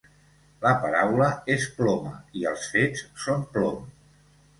[0.65, 3.85] La paraula és ploma i els fets són plom.